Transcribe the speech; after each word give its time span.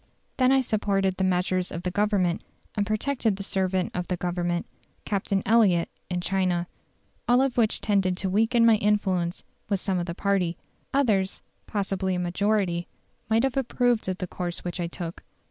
Then 0.37 0.51
I 0.51 0.61
supported 0.61 1.17
the 1.17 1.23
measures 1.23 1.71
of 1.71 1.83
the 1.83 1.91
Government, 1.91 2.41
and 2.73 2.87
protected 2.87 3.35
the 3.35 3.43
servant 3.43 3.91
of 3.93 4.07
the 4.07 4.17
Government, 4.17 4.65
Captain 5.05 5.43
Elliot, 5.45 5.89
in 6.09 6.21
China. 6.21 6.65
All 7.27 7.39
of 7.39 7.55
which 7.55 7.81
tended 7.81 8.17
to 8.17 8.27
weaken 8.27 8.65
my 8.65 8.77
influence 8.77 9.43
with 9.69 9.79
some 9.79 9.99
of 9.99 10.07
the 10.07 10.15
party; 10.15 10.57
others, 10.91 11.43
possibly 11.67 12.15
a 12.15 12.19
majority, 12.19 12.87
might 13.29 13.43
have 13.43 13.55
approved 13.57 14.09
of 14.09 14.17
the 14.17 14.25
course 14.25 14.63
which 14.63 14.79
I 14.79 14.87
took. 14.87 15.23